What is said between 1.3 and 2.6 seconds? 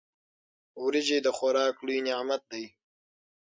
خوراک لوی نعمت